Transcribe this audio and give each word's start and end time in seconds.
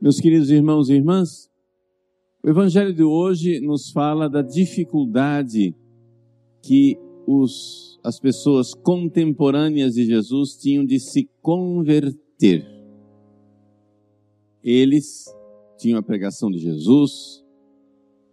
Meus 0.00 0.20
queridos 0.20 0.48
irmãos 0.48 0.88
e 0.88 0.94
irmãs, 0.94 1.50
o 2.40 2.48
Evangelho 2.48 2.94
de 2.94 3.02
hoje 3.02 3.58
nos 3.58 3.90
fala 3.90 4.30
da 4.30 4.42
dificuldade 4.42 5.74
que 6.62 6.96
os, 7.26 7.98
as 8.04 8.20
pessoas 8.20 8.74
contemporâneas 8.74 9.94
de 9.94 10.04
Jesus 10.04 10.56
tinham 10.56 10.86
de 10.86 11.00
se 11.00 11.28
converter. 11.42 12.64
Eles 14.62 15.24
tinham 15.76 15.98
a 15.98 16.02
pregação 16.02 16.48
de 16.48 16.58
Jesus, 16.58 17.44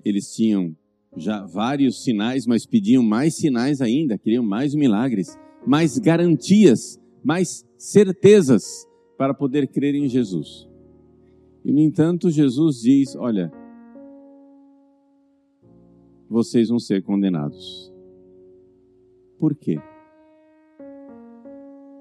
eles 0.03 0.35
tinham 0.35 0.77
já 1.17 1.47
vários 1.47 2.03
sinais, 2.03 2.45
mas 2.45 2.67
pediam 2.67 3.01
mais 3.01 3.37
sinais 3.37 3.81
ainda, 3.81 4.19
queriam 4.19 4.43
mais 4.43 4.75
milagres, 4.75 5.35
mais 5.65 5.97
garantias, 5.97 7.01
mais 7.23 7.65
certezas 7.75 8.87
para 9.17 9.33
poder 9.33 9.67
crer 9.67 9.95
em 9.95 10.07
Jesus. 10.07 10.74
E, 11.65 11.73
no 11.73 11.79
entanto, 11.79 12.29
Jesus 12.29 12.81
diz: 12.81 13.15
Olha, 13.15 13.51
vocês 16.29 16.69
vão 16.69 16.77
ser 16.77 17.01
condenados. 17.01 17.91
Por 19.39 19.55
quê? 19.55 19.77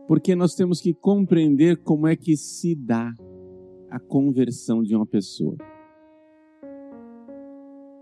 Porque 0.06 0.36
nós 0.36 0.54
temos 0.54 0.82
que 0.82 0.92
compreender 0.92 1.78
como 1.78 2.06
é 2.06 2.14
que 2.14 2.36
se 2.36 2.74
dá 2.74 3.10
a 3.90 3.98
conversão 3.98 4.82
de 4.82 4.94
uma 4.94 5.06
pessoa. 5.06 5.56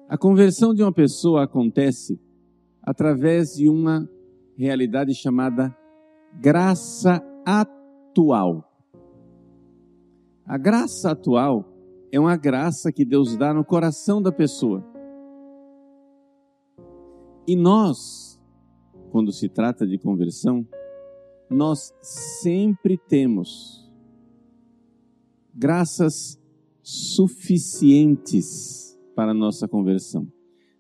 A 0.09 0.19
conversão 0.19 0.74
de 0.74 0.83
uma 0.83 0.93
pessoa 0.93 1.45
acontece 1.45 2.21
através 2.83 3.55
de 3.55 3.69
uma 3.69 4.10
realidade 4.57 5.15
chamada 5.15 5.74
graça 6.41 7.23
atual. 7.47 8.72
A 10.52 10.59
graça 10.59 11.12
atual 11.12 11.65
é 12.13 12.21
uma 12.21 12.37
graça 12.37 12.93
que 12.93 13.07
Deus 13.07 13.38
dá 13.38 13.54
no 13.54 13.65
coração 13.65 14.21
da 14.21 14.30
pessoa. 14.30 14.85
E 17.49 17.57
nós, 17.57 18.38
quando 19.10 19.32
se 19.32 19.49
trata 19.49 19.87
de 19.87 19.96
conversão, 19.96 20.62
nós 21.49 21.90
sempre 22.02 22.99
temos 22.99 23.90
graças 25.54 26.38
suficientes 26.82 28.95
para 29.16 29.30
a 29.30 29.34
nossa 29.34 29.66
conversão. 29.66 30.30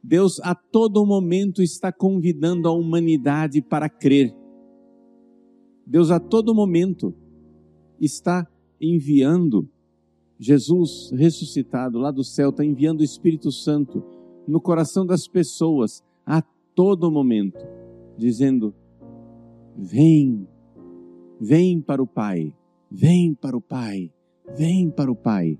Deus 0.04 0.38
a 0.40 0.54
todo 0.54 1.06
momento 1.06 1.62
está 1.62 1.90
convidando 1.90 2.68
a 2.68 2.72
humanidade 2.72 3.62
para 3.62 3.88
crer. 3.88 4.36
Deus 5.86 6.10
a 6.10 6.20
todo 6.20 6.54
momento 6.54 7.14
está 7.98 8.46
enviando 8.82 9.68
Jesus 10.38 11.12
ressuscitado 11.12 11.98
lá 11.98 12.10
do 12.10 12.24
céu, 12.24 12.50
está 12.50 12.64
enviando 12.64 13.00
o 13.00 13.04
Espírito 13.04 13.52
Santo 13.52 14.02
no 14.46 14.60
coração 14.60 15.06
das 15.06 15.28
pessoas 15.28 16.02
a 16.26 16.42
todo 16.74 17.12
momento, 17.12 17.64
dizendo: 18.18 18.74
Vem, 19.76 20.48
vem 21.40 21.80
para 21.80 22.02
o 22.02 22.06
Pai, 22.06 22.52
vem 22.90 23.34
para 23.34 23.56
o 23.56 23.60
Pai, 23.60 24.12
vem 24.56 24.90
para 24.90 25.12
o 25.12 25.16
Pai. 25.16 25.58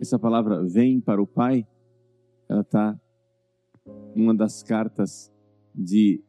Essa 0.00 0.18
palavra 0.18 0.62
vem 0.62 1.00
para 1.00 1.20
o 1.20 1.26
Pai, 1.26 1.66
ela 2.48 2.60
está 2.60 2.96
numa 4.14 4.34
das 4.34 4.62
cartas 4.62 5.32
de 5.74 6.22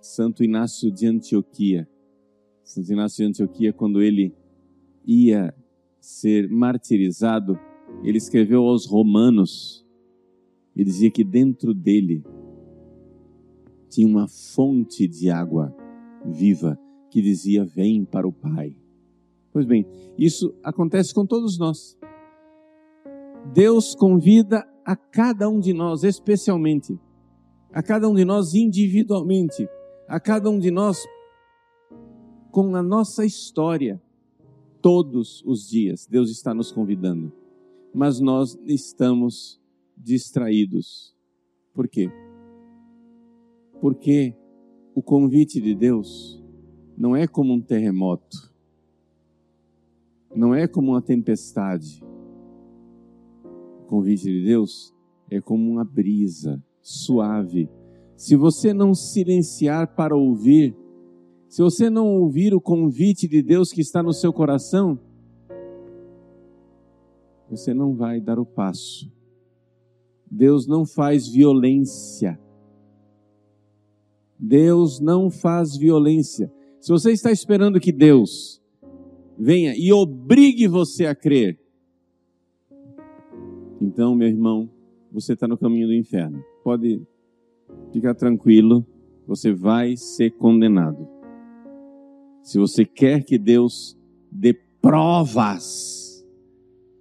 Santo 0.00 0.44
Inácio 0.44 0.92
de 0.92 1.06
Antioquia. 1.08 1.88
Santo 2.64 2.90
Inácio 2.90 3.18
de 3.18 3.28
Antioquia, 3.28 3.72
quando 3.72 4.02
ele 4.02 4.34
ia 5.06 5.54
ser 6.00 6.48
martirizado, 6.48 7.58
ele 8.02 8.16
escreveu 8.16 8.62
aos 8.64 8.86
romanos 8.86 9.86
e 10.74 10.82
dizia 10.82 11.10
que 11.10 11.22
dentro 11.22 11.74
dele 11.74 12.24
tinha 13.90 14.08
uma 14.08 14.26
fonte 14.26 15.06
de 15.06 15.30
água 15.30 15.76
viva 16.24 16.78
que 17.10 17.20
dizia: 17.20 17.64
Vem 17.64 18.04
para 18.04 18.26
o 18.26 18.32
Pai. 18.32 18.74
Pois 19.52 19.66
bem, 19.66 19.86
isso 20.18 20.52
acontece 20.64 21.14
com 21.14 21.26
todos 21.26 21.58
nós. 21.58 21.96
Deus 23.52 23.94
convida 23.94 24.66
a 24.84 24.96
cada 24.96 25.48
um 25.48 25.60
de 25.60 25.72
nós, 25.74 26.02
especialmente, 26.02 26.98
a 27.72 27.82
cada 27.82 28.08
um 28.08 28.14
de 28.14 28.24
nós 28.24 28.54
individualmente, 28.54 29.68
a 30.08 30.18
cada 30.18 30.50
um 30.50 30.58
de 30.58 30.70
nós 30.70 30.98
com 32.54 32.76
a 32.76 32.82
nossa 32.84 33.26
história. 33.26 34.00
Todos 34.80 35.42
os 35.44 35.68
dias 35.68 36.06
Deus 36.06 36.30
está 36.30 36.54
nos 36.54 36.70
convidando, 36.70 37.32
mas 37.92 38.20
nós 38.20 38.56
estamos 38.64 39.60
distraídos. 39.96 41.16
Por 41.72 41.88
quê? 41.88 42.12
Porque 43.80 44.36
o 44.94 45.02
convite 45.02 45.60
de 45.60 45.74
Deus 45.74 46.40
não 46.96 47.16
é 47.16 47.26
como 47.26 47.52
um 47.52 47.60
terremoto, 47.60 48.54
não 50.32 50.54
é 50.54 50.68
como 50.68 50.92
uma 50.92 51.02
tempestade. 51.02 52.04
O 53.80 53.86
convite 53.86 54.26
de 54.26 54.44
Deus 54.44 54.94
é 55.28 55.40
como 55.40 55.68
uma 55.68 55.84
brisa 55.84 56.62
suave. 56.80 57.68
Se 58.16 58.36
você 58.36 58.72
não 58.72 58.94
silenciar 58.94 59.96
para 59.96 60.14
ouvir, 60.14 60.83
se 61.54 61.62
você 61.62 61.88
não 61.88 62.08
ouvir 62.08 62.52
o 62.52 62.60
convite 62.60 63.28
de 63.28 63.40
Deus 63.40 63.70
que 63.70 63.80
está 63.80 64.02
no 64.02 64.12
seu 64.12 64.32
coração, 64.32 64.98
você 67.48 67.72
não 67.72 67.94
vai 67.94 68.20
dar 68.20 68.40
o 68.40 68.44
passo. 68.44 69.08
Deus 70.28 70.66
não 70.66 70.84
faz 70.84 71.28
violência. 71.28 72.36
Deus 74.36 74.98
não 74.98 75.30
faz 75.30 75.76
violência. 75.76 76.52
Se 76.80 76.90
você 76.90 77.12
está 77.12 77.30
esperando 77.30 77.78
que 77.78 77.92
Deus 77.92 78.60
venha 79.38 79.76
e 79.76 79.92
obrigue 79.92 80.66
você 80.66 81.06
a 81.06 81.14
crer, 81.14 81.56
então, 83.80 84.16
meu 84.16 84.26
irmão, 84.26 84.68
você 85.12 85.34
está 85.34 85.46
no 85.46 85.56
caminho 85.56 85.86
do 85.86 85.94
inferno. 85.94 86.44
Pode 86.64 87.00
ficar 87.92 88.16
tranquilo, 88.16 88.84
você 89.24 89.52
vai 89.52 89.96
ser 89.96 90.32
condenado. 90.32 91.13
Se 92.44 92.58
você 92.58 92.84
quer 92.84 93.24
que 93.24 93.38
Deus 93.38 93.98
dê 94.30 94.52
provas 94.52 96.22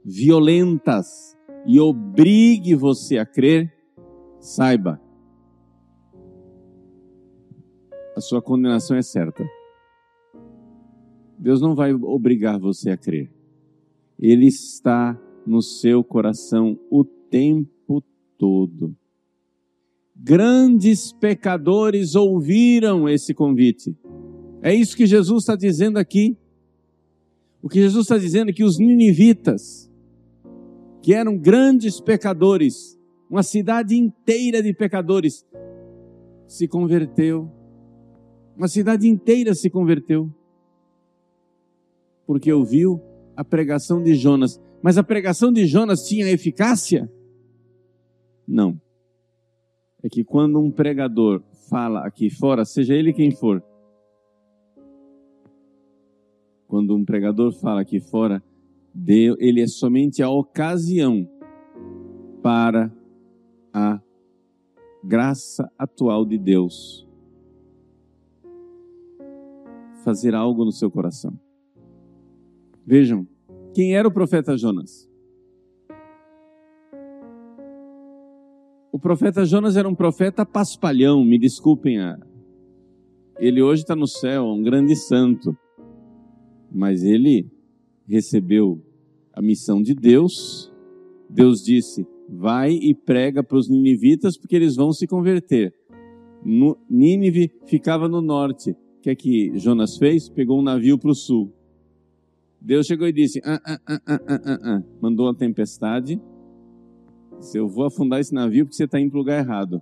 violentas 0.03 1.37
e 1.67 1.81
obrigue 1.81 2.73
você 2.75 3.17
a 3.17 3.25
crer, 3.25 3.69
saiba, 4.39 5.01
a 8.15 8.21
sua 8.21 8.41
condenação 8.41 8.95
é 8.95 9.01
certa. 9.01 9.45
Deus 11.37 11.59
não 11.61 11.75
vai 11.75 11.93
obrigar 11.93 12.57
você 12.57 12.91
a 12.91 12.97
crer. 12.97 13.29
Ele 14.17 14.47
está 14.47 15.19
no 15.45 15.61
seu 15.61 16.05
coração 16.05 16.79
o 16.89 17.03
tempo 17.03 18.01
todo. 18.37 18.95
Grandes 20.15 21.11
pecadores 21.11 22.15
ouviram 22.15 23.09
esse 23.09 23.33
convite 23.33 23.93
é 24.63 24.73
isso 24.73 24.95
que 24.95 25.05
Jesus 25.05 25.43
está 25.43 25.57
dizendo 25.57 25.99
aqui. 25.99 26.37
O 27.61 27.67
que 27.67 27.81
Jesus 27.81 28.05
está 28.05 28.17
dizendo 28.17 28.49
é 28.49 28.53
que 28.53 28.63
os 28.63 28.79
ninivitas, 28.79 29.91
que 31.01 31.13
eram 31.13 31.37
grandes 31.37 31.99
pecadores, 31.99 32.97
uma 33.29 33.43
cidade 33.43 33.93
inteira 33.93 34.63
de 34.63 34.73
pecadores, 34.73 35.45
se 36.47 36.65
converteu. 36.65 37.51
Uma 38.55 38.69
cidade 38.69 39.05
inteira 39.05 39.53
se 39.53 39.69
converteu. 39.69 40.33
Porque 42.25 42.53
ouviu 42.53 43.01
a 43.35 43.43
pregação 43.43 44.01
de 44.01 44.15
Jonas. 44.15 44.61
Mas 44.81 44.97
a 44.97 45.03
pregação 45.03 45.51
de 45.51 45.65
Jonas 45.65 46.07
tinha 46.07 46.29
eficácia? 46.29 47.11
Não. 48.47 48.79
É 50.01 50.07
que 50.07 50.23
quando 50.23 50.57
um 50.57 50.71
pregador 50.71 51.43
fala 51.69 52.05
aqui 52.07 52.29
fora, 52.29 52.63
seja 52.63 52.93
ele 52.93 53.11
quem 53.11 53.31
for, 53.31 53.61
quando 56.73 56.95
um 56.95 57.05
pregador 57.05 57.51
fala 57.51 57.81
aqui 57.81 57.99
fora, 57.99 58.41
ele 59.37 59.61
é 59.61 59.67
somente 59.67 60.23
a 60.23 60.29
ocasião 60.31 61.29
para 62.41 62.91
a 63.71 64.01
graça 65.03 65.71
atual 65.77 66.25
de 66.25 66.35
Deus 66.35 67.07
fazer 70.03 70.33
algo 70.33 70.65
no 70.65 70.71
seu 70.71 70.89
coração. 70.89 71.39
Vejam, 72.83 73.27
quem 73.71 73.95
era 73.95 74.07
o 74.07 74.11
profeta 74.11 74.57
Jonas? 74.57 75.07
O 78.91 78.97
profeta 78.97 79.45
Jonas 79.45 79.77
era 79.77 79.87
um 79.87 79.93
profeta 79.93 80.43
paspalhão, 80.43 81.23
me 81.23 81.37
desculpem. 81.37 81.99
Ele 83.37 83.61
hoje 83.61 83.83
está 83.83 83.95
no 83.95 84.07
céu, 84.07 84.45
um 84.45 84.63
grande 84.63 84.95
santo 84.95 85.55
mas 86.73 87.03
ele 87.03 87.47
recebeu 88.07 88.81
a 89.33 89.41
missão 89.41 89.81
de 89.81 89.93
Deus, 89.93 90.71
Deus 91.29 91.63
disse: 91.63 92.05
vai 92.29 92.71
e 92.71 92.93
prega 92.93 93.43
para 93.43 93.57
os 93.57 93.69
ninivitas, 93.69 94.37
porque 94.37 94.55
eles 94.55 94.75
vão 94.75 94.91
se 94.91 95.07
converter. 95.07 95.73
No, 96.43 96.77
Nínive 96.89 97.51
ficava 97.65 98.07
no 98.07 98.21
norte. 98.21 98.71
O 98.71 99.01
que 99.01 99.09
é 99.09 99.15
que 99.15 99.51
Jonas 99.57 99.97
fez? 99.97 100.29
Pegou 100.29 100.59
um 100.59 100.63
navio 100.63 100.97
para 100.97 101.11
o 101.11 101.15
sul. 101.15 101.51
Deus 102.59 102.85
chegou 102.85 103.07
e 103.07 103.13
disse: 103.13 103.41
ah, 103.43 103.61
ah, 103.65 103.79
ah, 103.85 104.01
ah, 104.07 104.21
ah, 104.27 104.41
ah, 104.45 104.59
ah. 104.63 104.83
mandou 105.01 105.29
a 105.29 105.35
tempestade. 105.35 106.21
Disse, 107.39 107.57
eu 107.57 107.67
vou 107.67 107.85
afundar 107.85 108.19
esse 108.21 108.33
navio 108.33 108.65
porque 108.65 108.75
você 108.75 108.85
está 108.85 108.99
indo 108.99 109.09
para 109.09 109.17
o 109.17 109.19
lugar 109.19 109.39
errado. 109.39 109.81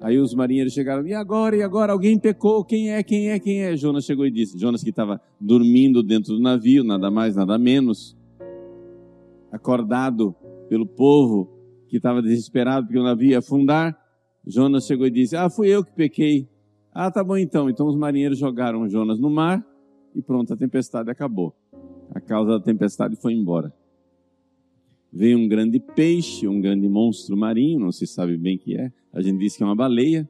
Aí 0.00 0.18
os 0.18 0.34
marinheiros 0.34 0.74
chegaram, 0.74 1.06
e 1.06 1.14
agora, 1.14 1.56
e 1.56 1.62
agora? 1.62 1.92
Alguém 1.92 2.18
pecou? 2.18 2.64
Quem 2.64 2.90
é, 2.90 3.02
quem 3.02 3.30
é, 3.30 3.38
quem 3.38 3.62
é? 3.62 3.76
Jonas 3.76 4.04
chegou 4.04 4.26
e 4.26 4.30
disse, 4.30 4.58
Jonas 4.58 4.82
que 4.82 4.90
estava 4.90 5.20
dormindo 5.40 6.02
dentro 6.02 6.34
do 6.34 6.40
navio, 6.40 6.84
nada 6.84 7.10
mais, 7.10 7.34
nada 7.34 7.58
menos, 7.58 8.16
acordado 9.50 10.34
pelo 10.68 10.86
povo 10.86 11.50
que 11.88 11.96
estava 11.96 12.20
desesperado 12.20 12.86
porque 12.86 12.98
o 12.98 13.04
navio 13.04 13.30
ia 13.30 13.38
afundar, 13.38 13.96
Jonas 14.46 14.86
chegou 14.86 15.06
e 15.06 15.10
disse, 15.10 15.34
ah, 15.34 15.48
fui 15.48 15.68
eu 15.68 15.82
que 15.82 15.92
pequei. 15.92 16.48
Ah, 16.92 17.10
tá 17.10 17.24
bom 17.24 17.36
então. 17.36 17.68
Então 17.68 17.86
os 17.86 17.96
marinheiros 17.96 18.38
jogaram 18.38 18.88
Jonas 18.88 19.18
no 19.18 19.30
mar 19.30 19.64
e 20.14 20.22
pronto, 20.22 20.52
a 20.52 20.56
tempestade 20.56 21.10
acabou. 21.10 21.54
A 22.14 22.20
causa 22.20 22.58
da 22.58 22.60
tempestade 22.60 23.16
foi 23.16 23.32
embora. 23.32 23.72
Veio 25.16 25.38
um 25.38 25.48
grande 25.48 25.80
peixe, 25.80 26.46
um 26.46 26.60
grande 26.60 26.86
monstro 26.90 27.34
marinho, 27.34 27.80
não 27.80 27.90
se 27.90 28.06
sabe 28.06 28.36
bem 28.36 28.58
que 28.58 28.76
é. 28.76 28.92
A 29.10 29.22
gente 29.22 29.38
diz 29.38 29.56
que 29.56 29.62
é 29.62 29.66
uma 29.66 29.74
baleia, 29.74 30.28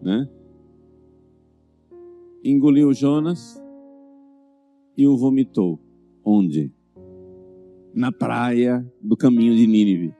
né? 0.00 0.26
Engoliu 2.42 2.94
Jonas 2.94 3.62
e 4.96 5.06
o 5.06 5.18
vomitou. 5.18 5.78
Onde? 6.24 6.72
Na 7.94 8.10
praia 8.10 8.90
do 9.02 9.18
caminho 9.18 9.54
de 9.54 9.66
Nínive. 9.66 10.14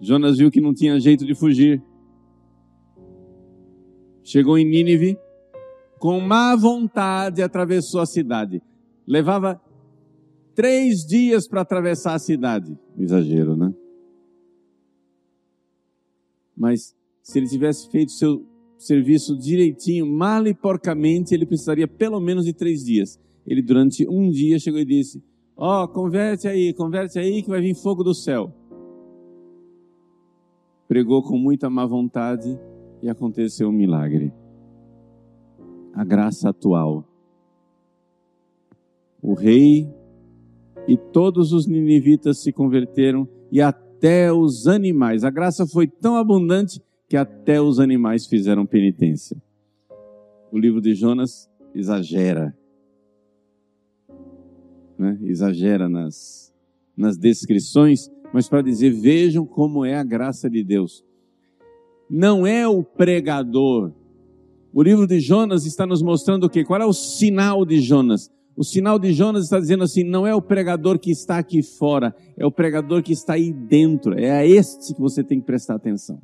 Jonas 0.00 0.38
viu 0.38 0.50
que 0.50 0.62
não 0.62 0.72
tinha 0.72 0.98
jeito 0.98 1.26
de 1.26 1.34
fugir. 1.34 1.82
Chegou 4.22 4.56
em 4.56 4.64
Nínive, 4.64 5.18
com 5.98 6.18
má 6.20 6.56
vontade 6.56 7.42
atravessou 7.42 8.00
a 8.00 8.06
cidade. 8.06 8.62
Levava 9.06 9.60
três 10.58 11.06
dias 11.06 11.46
para 11.46 11.60
atravessar 11.60 12.14
a 12.14 12.18
cidade. 12.18 12.76
Exagero, 12.98 13.56
né? 13.56 13.72
Mas 16.56 16.96
se 17.22 17.38
ele 17.38 17.46
tivesse 17.46 17.88
feito 17.88 18.10
seu 18.10 18.44
serviço 18.76 19.38
direitinho, 19.38 20.04
mal 20.04 20.44
e 20.48 20.52
porcamente, 20.52 21.32
ele 21.32 21.46
precisaria 21.46 21.86
pelo 21.86 22.18
menos 22.18 22.44
de 22.44 22.52
três 22.52 22.84
dias. 22.84 23.20
Ele, 23.46 23.62
durante 23.62 24.04
um 24.08 24.28
dia, 24.30 24.58
chegou 24.58 24.80
e 24.80 24.84
disse: 24.84 25.22
Ó, 25.56 25.84
oh, 25.84 25.88
converte 25.88 26.48
aí, 26.48 26.74
converte 26.74 27.20
aí, 27.20 27.40
que 27.40 27.48
vai 27.48 27.60
vir 27.60 27.76
fogo 27.76 28.02
do 28.02 28.12
céu. 28.12 28.52
Pregou 30.88 31.22
com 31.22 31.38
muita 31.38 31.70
má 31.70 31.86
vontade 31.86 32.58
e 33.00 33.08
aconteceu 33.08 33.68
um 33.68 33.72
milagre. 33.72 34.32
A 35.94 36.04
graça 36.04 36.48
atual. 36.48 37.06
O 39.22 39.34
rei 39.34 39.88
e 40.88 40.96
todos 40.96 41.52
os 41.52 41.66
ninivitas 41.66 42.38
se 42.38 42.50
converteram 42.50 43.28
e 43.52 43.60
até 43.60 44.32
os 44.32 44.66
animais. 44.66 45.22
A 45.22 45.28
graça 45.30 45.66
foi 45.66 45.86
tão 45.86 46.16
abundante 46.16 46.80
que 47.06 47.16
até 47.16 47.60
os 47.60 47.78
animais 47.78 48.26
fizeram 48.26 48.64
penitência. 48.64 49.36
O 50.50 50.58
livro 50.58 50.80
de 50.80 50.94
Jonas 50.94 51.50
exagera. 51.74 52.56
Né? 54.98 55.18
Exagera 55.24 55.90
nas, 55.90 56.54
nas 56.96 57.18
descrições, 57.18 58.10
mas 58.32 58.48
para 58.48 58.62
dizer: 58.62 58.90
vejam 58.90 59.44
como 59.44 59.84
é 59.84 59.94
a 59.94 60.02
graça 60.02 60.48
de 60.48 60.64
Deus. 60.64 61.04
Não 62.08 62.46
é 62.46 62.66
o 62.66 62.82
pregador. 62.82 63.92
O 64.72 64.82
livro 64.82 65.06
de 65.06 65.20
Jonas 65.20 65.66
está 65.66 65.86
nos 65.86 66.00
mostrando 66.00 66.44
o 66.44 66.50
quê? 66.50 66.64
Qual 66.64 66.80
é 66.80 66.86
o 66.86 66.94
sinal 66.94 67.66
de 67.66 67.78
Jonas? 67.80 68.30
O 68.58 68.64
sinal 68.64 68.98
de 68.98 69.12
Jonas 69.12 69.44
está 69.44 69.60
dizendo 69.60 69.84
assim: 69.84 70.02
não 70.02 70.26
é 70.26 70.34
o 70.34 70.42
pregador 70.42 70.98
que 70.98 71.12
está 71.12 71.38
aqui 71.38 71.62
fora, 71.62 72.12
é 72.36 72.44
o 72.44 72.50
pregador 72.50 73.04
que 73.04 73.12
está 73.12 73.34
aí 73.34 73.52
dentro. 73.52 74.18
É 74.18 74.32
a 74.32 74.44
este 74.44 74.92
que 74.92 75.00
você 75.00 75.22
tem 75.22 75.38
que 75.38 75.46
prestar 75.46 75.76
atenção. 75.76 76.20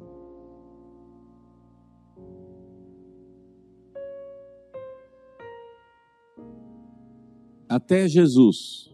Até 7.69 8.09
Jesus, 8.09 8.93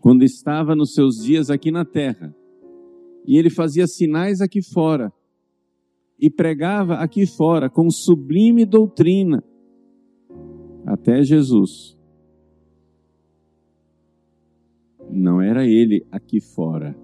quando 0.00 0.22
estava 0.22 0.74
nos 0.74 0.94
seus 0.94 1.16
dias 1.16 1.50
aqui 1.50 1.70
na 1.70 1.84
terra, 1.84 2.34
e 3.26 3.36
ele 3.36 3.50
fazia 3.50 3.86
sinais 3.86 4.40
aqui 4.40 4.62
fora, 4.62 5.12
e 6.18 6.30
pregava 6.30 6.94
aqui 6.94 7.26
fora 7.26 7.68
com 7.68 7.90
sublime 7.90 8.64
doutrina, 8.64 9.44
até 10.86 11.22
Jesus 11.22 11.95
Não 15.10 15.40
era 15.40 15.66
ele 15.66 16.04
aqui 16.10 16.40
fora. 16.40 16.96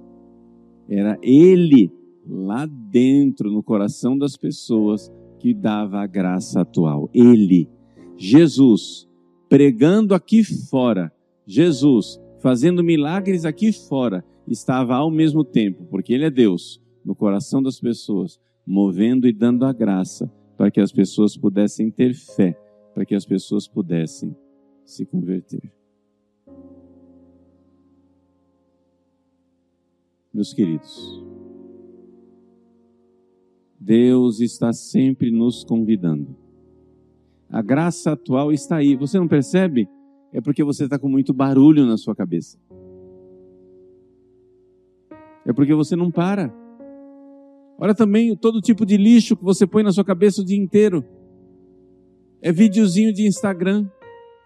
Era 0.89 1.19
ele 1.23 1.91
lá 2.27 2.67
dentro, 2.67 3.51
no 3.51 3.63
coração 3.63 4.17
das 4.17 4.37
pessoas, 4.37 5.13
que 5.39 5.53
dava 5.53 6.01
a 6.01 6.07
graça 6.07 6.61
atual. 6.61 7.11
Ele, 7.13 7.69
Jesus, 8.17 9.09
pregando 9.49 10.15
aqui 10.15 10.45
fora, 10.45 11.13
Jesus, 11.47 12.21
fazendo 12.41 12.85
milagres 12.85 13.45
aqui 13.45 13.73
fora, 13.73 14.25
estava 14.47 14.95
ao 14.95 15.11
mesmo 15.11 15.45
tempo, 15.45 15.85
porque 15.91 16.13
Ele 16.13 16.25
é 16.25 16.31
Deus, 16.31 16.81
no 17.05 17.15
coração 17.15 17.63
das 17.63 17.81
pessoas, 17.81 18.41
movendo 18.67 19.27
e 19.27 19.33
dando 19.33 19.65
a 19.65 19.73
graça 19.73 20.31
para 20.57 20.71
que 20.71 20.81
as 20.81 20.93
pessoas 20.93 21.37
pudessem 21.37 21.91
ter 21.91 22.15
fé, 22.15 22.57
para 22.95 23.05
que 23.05 23.15
as 23.15 23.27
pessoas 23.27 23.67
pudessem 23.67 24.37
se 24.85 25.05
converter. 25.05 25.73
Meus 30.33 30.53
queridos. 30.53 31.23
Deus 33.79 34.41
está 34.41 34.73
sempre 34.73 35.31
nos 35.31 35.65
convidando. 35.65 36.37
A 37.51 37.61
graça 37.61 38.13
atual 38.13 38.53
está 38.53 38.77
aí. 38.77 38.97
Você 38.97 39.19
não 39.19 39.29
percebe? 39.29 39.89
É 40.33 40.41
porque 40.41 40.65
você 40.65 40.85
está 40.85 40.99
com 40.99 41.09
muito 41.09 41.35
barulho 41.35 41.85
na 41.85 41.97
sua 41.97 42.15
cabeça. 42.15 42.59
É 45.45 45.53
porque 45.53 45.75
você 45.75 45.97
não 45.97 46.11
para. 46.11 46.55
Olha 47.79 47.95
também 47.95 48.35
todo 48.37 48.61
tipo 48.61 48.87
de 48.87 48.97
lixo 48.97 49.37
que 49.37 49.45
você 49.45 49.67
põe 49.67 49.83
na 49.83 49.93
sua 49.93 50.05
cabeça 50.05 50.41
o 50.41 50.45
dia 50.45 50.57
inteiro. 50.57 51.05
É 52.41 52.53
videozinho 52.53 53.13
de 53.13 53.27
Instagram 53.27 53.91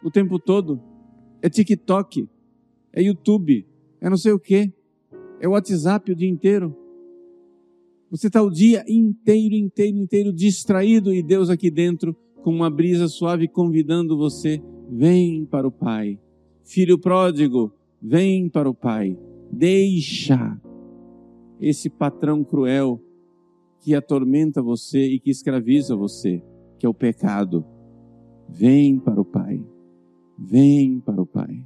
o 0.02 0.10
tempo 0.10 0.38
todo. 0.38 0.80
É 1.42 1.50
TikTok. 1.50 2.28
É 2.92 3.02
YouTube. 3.02 3.66
É 4.00 4.08
não 4.08 4.16
sei 4.16 4.32
o 4.32 4.40
quê. 4.40 4.72
É 5.40 5.46
o 5.46 5.52
WhatsApp 5.52 6.10
o 6.10 6.16
dia 6.16 6.28
inteiro. 6.28 6.76
Você 8.10 8.28
está 8.28 8.42
o 8.42 8.50
dia 8.50 8.84
inteiro, 8.88 9.54
inteiro, 9.54 9.98
inteiro 9.98 10.32
distraído 10.32 11.12
e 11.12 11.22
Deus 11.22 11.50
aqui 11.50 11.70
dentro 11.70 12.16
com 12.42 12.50
uma 12.50 12.70
brisa 12.70 13.08
suave 13.08 13.48
convidando 13.48 14.16
você, 14.16 14.62
vem 14.88 15.44
para 15.44 15.66
o 15.66 15.72
Pai. 15.72 16.16
Filho 16.62 16.96
pródigo, 16.96 17.72
vem 18.00 18.48
para 18.48 18.70
o 18.70 18.74
Pai. 18.74 19.18
Deixa 19.50 20.56
esse 21.60 21.90
patrão 21.90 22.44
cruel 22.44 23.02
que 23.80 23.96
atormenta 23.96 24.62
você 24.62 25.06
e 25.06 25.18
que 25.18 25.30
escraviza 25.30 25.96
você, 25.96 26.40
que 26.78 26.86
é 26.86 26.88
o 26.88 26.94
pecado. 26.94 27.66
Vem 28.48 28.96
para 28.96 29.20
o 29.20 29.24
Pai. 29.24 29.60
Vem 30.38 31.00
para 31.00 31.20
o 31.20 31.26
Pai. 31.26 31.64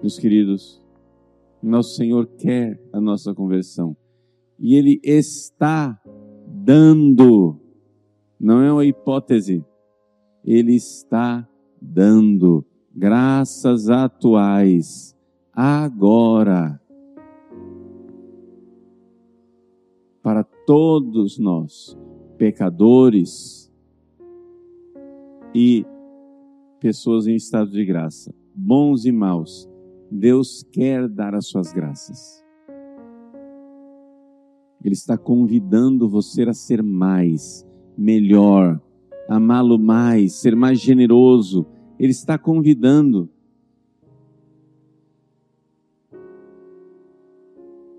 Meus 0.00 0.18
queridos, 0.18 0.81
nosso 1.62 1.96
Senhor 1.96 2.26
quer 2.38 2.80
a 2.92 3.00
nossa 3.00 3.34
conversão. 3.34 3.96
E 4.58 4.74
Ele 4.74 5.00
está 5.02 6.00
dando. 6.46 7.58
Não 8.38 8.60
é 8.60 8.72
uma 8.72 8.84
hipótese. 8.84 9.64
Ele 10.44 10.74
está 10.74 11.48
dando 11.80 12.64
graças 12.94 13.88
atuais, 13.88 15.16
agora, 15.52 16.80
para 20.22 20.44
todos 20.44 21.38
nós, 21.38 21.98
pecadores 22.36 23.72
e 25.54 25.84
pessoas 26.78 27.26
em 27.26 27.34
estado 27.34 27.70
de 27.70 27.84
graça, 27.84 28.34
bons 28.54 29.04
e 29.04 29.12
maus, 29.12 29.68
Deus 30.12 30.62
quer 30.70 31.08
dar 31.08 31.34
as 31.34 31.46
suas 31.46 31.72
graças. 31.72 32.44
Ele 34.84 34.92
está 34.92 35.16
convidando 35.16 36.06
você 36.08 36.42
a 36.42 36.52
ser 36.52 36.82
mais, 36.82 37.66
melhor, 37.96 38.80
amá-lo 39.26 39.78
mais, 39.78 40.34
ser 40.34 40.54
mais 40.54 40.78
generoso. 40.78 41.66
Ele 41.98 42.10
está 42.10 42.36
convidando. 42.36 43.30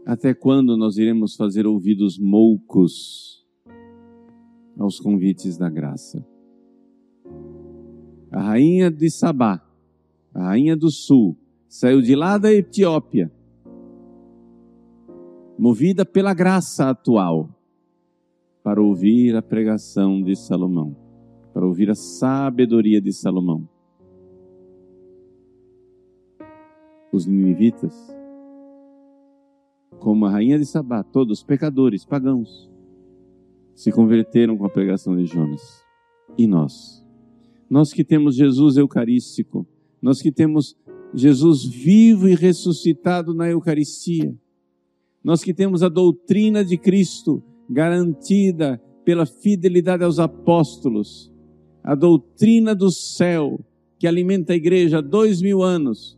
Até 0.05 0.35
quando 0.35 0.77
nós 0.77 0.97
iremos 0.97 1.35
fazer 1.35 1.65
ouvidos 1.65 2.19
moucos 2.19 3.43
aos 4.77 4.99
convites 4.99 5.57
da 5.57 5.69
graça? 5.69 6.23
A 8.29 8.41
rainha 8.41 8.91
de 8.91 9.09
Sabá, 9.09 9.65
a 10.33 10.49
rainha 10.49 10.75
do 10.75 10.91
sul, 10.91 11.37
saiu 11.73 12.03
de 12.03 12.15
lá 12.15 12.37
da 12.37 12.53
Etiópia, 12.53 13.31
movida 15.57 16.05
pela 16.05 16.31
graça 16.31 16.87
atual, 16.87 17.49
para 18.63 18.79
ouvir 18.79 19.35
a 19.35 19.41
pregação 19.41 20.21
de 20.21 20.35
Salomão, 20.35 20.95
para 21.51 21.65
ouvir 21.65 21.89
a 21.89 21.95
sabedoria 21.95 23.01
de 23.01 23.11
Salomão. 23.11 23.67
Os 27.11 27.25
ninivitas, 27.25 28.15
como 29.97 30.27
a 30.27 30.29
rainha 30.29 30.59
de 30.59 30.67
Sabá, 30.67 31.01
todos 31.01 31.43
pecadores, 31.43 32.05
pagãos, 32.05 32.69
se 33.73 33.91
converteram 33.91 34.55
com 34.55 34.65
a 34.65 34.69
pregação 34.69 35.15
de 35.15 35.25
Jonas. 35.25 35.83
E 36.37 36.45
nós? 36.45 37.03
Nós 37.67 37.91
que 37.91 38.03
temos 38.03 38.35
Jesus 38.35 38.77
Eucarístico, 38.77 39.65
nós 39.99 40.21
que 40.21 40.31
temos 40.31 40.77
Jesus 41.13 41.63
vivo 41.63 42.27
e 42.27 42.35
ressuscitado 42.35 43.33
na 43.33 43.49
Eucaristia, 43.49 44.35
nós 45.23 45.43
que 45.43 45.53
temos 45.53 45.83
a 45.83 45.89
doutrina 45.89 46.65
de 46.65 46.77
Cristo 46.77 47.43
garantida 47.69 48.81
pela 49.05 49.25
fidelidade 49.25 50.03
aos 50.03 50.19
apóstolos, 50.19 51.31
a 51.83 51.95
doutrina 51.95 52.73
do 52.73 52.89
céu 52.91 53.59
que 53.99 54.07
alimenta 54.07 54.53
a 54.53 54.55
igreja 54.55 54.97
há 54.97 55.01
dois 55.01 55.41
mil 55.41 55.61
anos, 55.61 56.17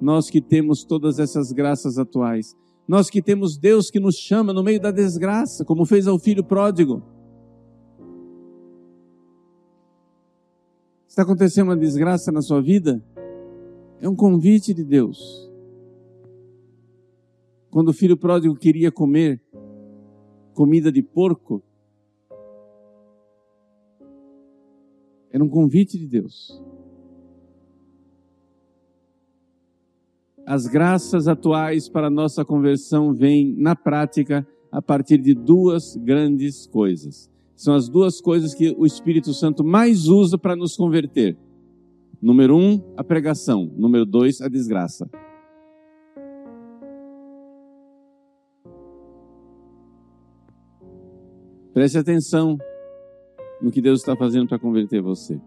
nós 0.00 0.28
que 0.28 0.40
temos 0.40 0.84
todas 0.84 1.18
essas 1.18 1.52
graças 1.52 1.98
atuais, 1.98 2.56
nós 2.86 3.08
que 3.08 3.22
temos 3.22 3.56
Deus 3.56 3.90
que 3.90 4.00
nos 4.00 4.16
chama 4.16 4.52
no 4.52 4.62
meio 4.62 4.80
da 4.80 4.90
desgraça, 4.90 5.64
como 5.64 5.86
fez 5.86 6.06
ao 6.06 6.18
filho 6.18 6.42
pródigo. 6.42 7.02
Está 11.06 11.22
acontecendo 11.22 11.68
uma 11.68 11.76
desgraça 11.76 12.32
na 12.32 12.42
sua 12.42 12.60
vida? 12.60 13.02
É 14.02 14.08
um 14.08 14.16
convite 14.16 14.74
de 14.74 14.82
Deus. 14.82 15.48
Quando 17.70 17.90
o 17.90 17.92
filho 17.92 18.16
pródigo 18.16 18.56
queria 18.56 18.90
comer 18.90 19.40
comida 20.52 20.90
de 20.90 21.00
porco, 21.04 21.62
era 25.30 25.42
um 25.42 25.48
convite 25.48 25.96
de 25.96 26.08
Deus. 26.08 26.60
As 30.44 30.66
graças 30.66 31.28
atuais 31.28 31.88
para 31.88 32.08
a 32.08 32.10
nossa 32.10 32.44
conversão 32.44 33.14
vêm, 33.14 33.54
na 33.56 33.76
prática, 33.76 34.44
a 34.72 34.82
partir 34.82 35.18
de 35.18 35.32
duas 35.32 35.96
grandes 35.96 36.66
coisas. 36.66 37.30
São 37.54 37.72
as 37.72 37.88
duas 37.88 38.20
coisas 38.20 38.52
que 38.52 38.74
o 38.76 38.84
Espírito 38.84 39.32
Santo 39.32 39.62
mais 39.62 40.08
usa 40.08 40.36
para 40.36 40.56
nos 40.56 40.74
converter. 40.74 41.38
Número 42.22 42.56
um, 42.56 42.80
a 42.96 43.02
pregação. 43.02 43.66
Número 43.76 44.06
dois, 44.06 44.40
a 44.40 44.48
desgraça. 44.48 45.10
Preste 51.74 51.98
atenção 51.98 52.56
no 53.60 53.72
que 53.72 53.82
Deus 53.82 53.98
está 53.98 54.14
fazendo 54.14 54.46
para 54.46 54.58
converter 54.58 55.02
você. 55.02 55.40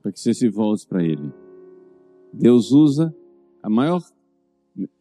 Para 0.00 0.10
que 0.10 0.18
você 0.18 0.32
se 0.32 0.48
volte 0.48 0.86
para 0.86 1.04
Ele. 1.04 1.30
Deus 2.32 2.72
usa 2.72 3.14
a 3.62 3.68
maior. 3.68 4.00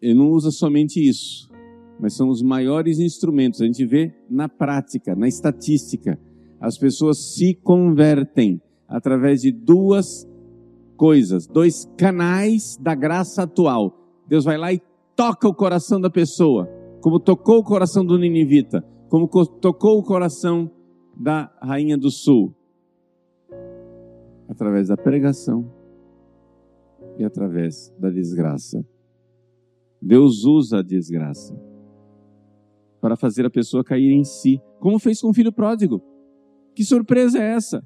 Ele 0.01 0.15
não 0.15 0.31
usa 0.31 0.51
somente 0.51 0.99
isso, 0.99 1.49
mas 1.97 2.13
são 2.13 2.27
os 2.27 2.41
maiores 2.41 2.99
instrumentos. 2.99 3.61
A 3.61 3.65
gente 3.65 3.85
vê 3.85 4.13
na 4.29 4.49
prática, 4.49 5.15
na 5.15 5.29
estatística. 5.29 6.19
As 6.59 6.77
pessoas 6.77 7.35
se 7.35 7.53
convertem 7.55 8.61
através 8.87 9.41
de 9.41 9.51
duas 9.51 10.27
coisas, 10.97 11.47
dois 11.47 11.85
canais 11.97 12.77
da 12.77 12.93
graça 12.95 13.43
atual. 13.43 13.95
Deus 14.27 14.43
vai 14.43 14.57
lá 14.57 14.73
e 14.73 14.81
toca 15.15 15.47
o 15.47 15.53
coração 15.53 15.99
da 15.99 16.09
pessoa 16.09 16.67
como 17.01 17.19
tocou 17.19 17.59
o 17.59 17.63
coração 17.63 18.05
do 18.05 18.17
Ninivita, 18.17 18.83
como 19.09 19.27
tocou 19.61 19.97
o 19.99 20.03
coração 20.03 20.69
da 21.15 21.51
rainha 21.61 21.97
do 21.97 22.11
sul, 22.11 22.53
através 24.47 24.87
da 24.87 24.97
pregação 24.97 25.71
e 27.17 27.23
através 27.23 27.93
da 27.97 28.09
desgraça. 28.09 28.85
Deus 30.01 30.45
usa 30.45 30.79
a 30.79 30.83
desgraça 30.83 31.59
para 33.01 33.15
fazer 33.15 33.45
a 33.45 33.49
pessoa 33.49 33.83
cair 33.83 34.11
em 34.11 34.23
si, 34.23 34.61
como 34.79 34.99
fez 34.99 35.21
com 35.21 35.29
o 35.29 35.33
filho 35.33 35.51
pródigo. 35.51 36.01
Que 36.79 36.85
surpresa 36.85 37.37
é 37.37 37.55
essa? 37.55 37.85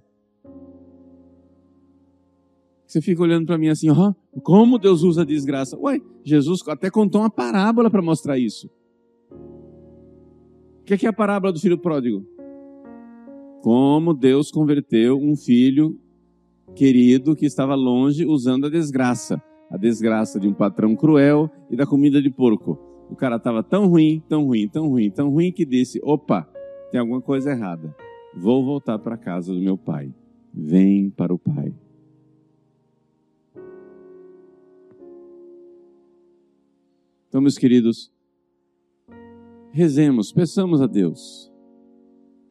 Você 2.85 3.01
fica 3.01 3.23
olhando 3.23 3.47
para 3.47 3.57
mim 3.57 3.69
assim, 3.69 3.89
oh, 3.89 4.13
como 4.41 4.77
Deus 4.77 5.01
usa 5.01 5.23
a 5.23 5.25
desgraça? 5.25 5.75
Ué, 5.79 5.99
Jesus 6.23 6.61
até 6.67 6.91
contou 6.91 7.21
uma 7.21 7.29
parábola 7.31 7.89
para 7.89 8.03
mostrar 8.03 8.37
isso. 8.37 8.69
O 9.31 10.83
que 10.85 11.07
é 11.07 11.09
a 11.09 11.11
parábola 11.11 11.51
do 11.51 11.59
filho 11.59 11.79
pródigo? 11.79 12.23
Como 13.63 14.13
Deus 14.13 14.51
converteu 14.51 15.17
um 15.17 15.35
filho 15.35 15.99
querido 16.75 17.35
que 17.35 17.47
estava 17.47 17.73
longe 17.73 18.27
usando 18.27 18.67
a 18.67 18.69
desgraça. 18.69 19.41
A 19.71 19.77
desgraça 19.77 20.39
de 20.39 20.47
um 20.47 20.53
patrão 20.53 20.95
cruel 20.95 21.49
e 21.67 21.75
da 21.75 21.87
comida 21.87 22.21
de 22.21 22.29
porco. 22.29 22.77
O 23.09 23.15
cara 23.15 23.37
estava 23.37 23.63
tão 23.63 23.87
ruim, 23.87 24.21
tão 24.29 24.45
ruim, 24.45 24.69
tão 24.69 24.87
ruim, 24.87 25.09
tão 25.09 25.31
ruim 25.31 25.51
que 25.51 25.65
disse: 25.65 25.99
opa, 26.03 26.47
tem 26.91 26.99
alguma 26.99 27.21
coisa 27.21 27.49
errada. 27.49 27.95
Vou 28.35 28.65
voltar 28.65 28.97
para 28.99 29.15
a 29.15 29.17
casa 29.17 29.53
do 29.53 29.59
meu 29.59 29.77
pai. 29.77 30.13
Vem 30.53 31.09
para 31.09 31.33
o 31.33 31.39
pai. 31.39 31.73
Então, 37.27 37.41
meus 37.41 37.57
queridos, 37.57 38.11
rezemos, 39.71 40.31
peçamos 40.31 40.81
a 40.81 40.87
Deus. 40.87 41.51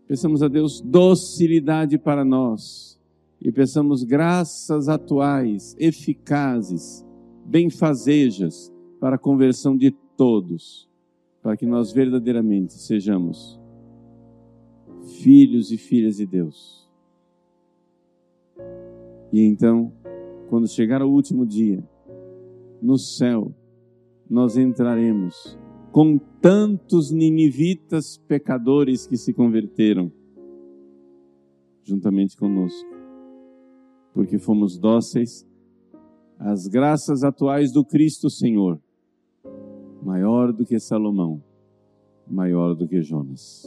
Peçamos 0.09 0.43
a 0.43 0.49
Deus 0.49 0.81
docilidade 0.81 1.97
para 1.97 2.25
nós 2.25 3.01
e 3.41 3.51
peçamos 3.51 4.03
graças 4.03 4.89
atuais, 4.89 5.77
eficazes, 5.79 7.05
benfazejas 7.45 8.73
para 9.01 9.17
a 9.17 9.19
conversão 9.19 9.77
de 9.77 9.91
todos, 10.17 10.89
para 11.43 11.57
que 11.57 11.67
nós 11.67 11.93
verdadeiramente 11.93 12.75
sejamos 12.75 13.62
filhos 15.03 15.71
e 15.71 15.79
filhas 15.79 16.17
de 16.17 16.27
Deus. 16.27 16.89
E 19.33 19.41
então, 19.41 19.93
quando 20.49 20.69
chegar 20.69 21.03
o 21.03 21.11
último 21.11 21.47
dia, 21.47 21.83
no 22.81 22.99
céu, 22.99 23.55
nós 24.29 24.57
entraremos 24.57 25.59
com 25.91 26.19
tantos 26.41 27.11
ninivitas 27.11 28.19
pecadores 28.27 29.07
que 29.07 29.17
se 29.17 29.33
converteram 29.33 30.11
juntamente 31.85 32.37
conosco, 32.37 32.89
porque 34.15 34.39
fomos 34.39 34.79
dóceis 34.79 35.47
às 36.39 36.67
graças 36.67 37.23
atuais 37.23 37.73
do 37.73 37.85
Cristo 37.85 38.29
Senhor, 38.31 38.81
maior 40.03 40.53
do 40.53 40.65
que 40.65 40.79
Salomão, 40.79 41.43
maior 42.27 42.75
do 42.75 42.89
que 42.89 43.03
Jonas. 43.03 43.65